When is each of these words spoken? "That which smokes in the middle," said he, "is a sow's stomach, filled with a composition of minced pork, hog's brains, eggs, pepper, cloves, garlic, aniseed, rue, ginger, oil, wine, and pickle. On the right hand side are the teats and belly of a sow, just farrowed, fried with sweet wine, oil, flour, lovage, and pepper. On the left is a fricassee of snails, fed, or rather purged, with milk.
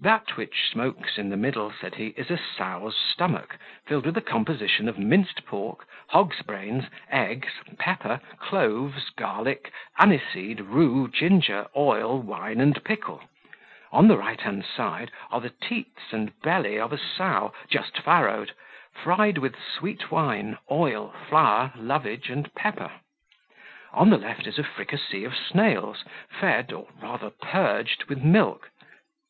"That 0.00 0.38
which 0.38 0.70
smokes 0.70 1.18
in 1.18 1.28
the 1.28 1.36
middle," 1.36 1.70
said 1.70 1.96
he, 1.96 2.14
"is 2.16 2.30
a 2.30 2.38
sow's 2.38 2.96
stomach, 2.96 3.58
filled 3.84 4.06
with 4.06 4.16
a 4.16 4.22
composition 4.22 4.88
of 4.88 4.98
minced 4.98 5.44
pork, 5.44 5.86
hog's 6.08 6.40
brains, 6.40 6.86
eggs, 7.10 7.52
pepper, 7.78 8.22
cloves, 8.40 9.10
garlic, 9.10 9.70
aniseed, 9.98 10.62
rue, 10.62 11.06
ginger, 11.08 11.66
oil, 11.76 12.18
wine, 12.18 12.62
and 12.62 12.82
pickle. 12.82 13.20
On 13.92 14.08
the 14.08 14.16
right 14.16 14.40
hand 14.40 14.64
side 14.64 15.10
are 15.30 15.42
the 15.42 15.50
teats 15.50 16.12
and 16.14 16.32
belly 16.40 16.78
of 16.80 16.90
a 16.90 16.98
sow, 16.98 17.52
just 17.68 17.98
farrowed, 17.98 18.52
fried 18.94 19.36
with 19.36 19.54
sweet 19.60 20.10
wine, 20.10 20.56
oil, 20.70 21.14
flour, 21.28 21.72
lovage, 21.76 22.30
and 22.30 22.54
pepper. 22.54 22.90
On 23.92 24.08
the 24.08 24.16
left 24.16 24.46
is 24.46 24.58
a 24.58 24.64
fricassee 24.64 25.24
of 25.24 25.36
snails, 25.36 26.04
fed, 26.30 26.72
or 26.72 26.88
rather 27.02 27.28
purged, 27.28 28.04
with 28.04 28.24
milk. 28.24 28.70